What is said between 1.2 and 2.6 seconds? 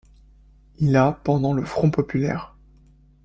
pendant le Front populaire.